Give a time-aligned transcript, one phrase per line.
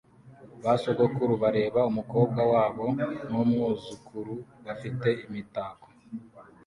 [0.63, 2.85] Ba sogokuru bareba umukobwa wabo
[3.29, 5.87] numwuzukuruza bafite imitako